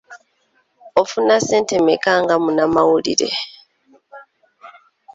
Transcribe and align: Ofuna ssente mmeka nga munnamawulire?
Ofuna 1.01 1.35
ssente 1.41 1.75
mmeka 1.79 2.11
nga 2.23 2.35
munnamawulire? 2.43 3.29